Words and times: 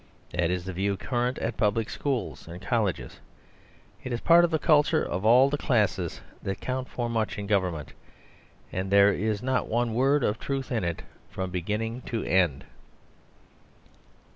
That 0.31 0.49
is 0.49 0.65
the 0.65 0.73
view 0.73 0.97
current 0.97 1.37
at 1.37 1.57
public 1.57 1.87
schools 1.91 2.47
and 2.47 2.59
colleges; 2.59 3.19
it 4.03 4.11
is 4.11 4.19
part 4.19 4.43
of 4.43 4.49
the 4.49 4.57
culture 4.57 5.03
of 5.03 5.25
all 5.25 5.47
the 5.51 5.59
classes 5.59 6.21
that 6.41 6.59
count 6.59 6.89
for 6.89 7.07
much 7.07 7.37
in 7.37 7.45
government; 7.45 7.93
and 8.71 8.89
there 8.89 9.13
is 9.13 9.43
not 9.43 9.67
one 9.67 9.93
word 9.93 10.23
of 10.23 10.39
truth 10.39 10.71
in 10.71 10.83
it 10.83 11.03
from 11.29 11.51
beginning 11.51 12.01
to 12.07 12.23
end. 12.23 12.63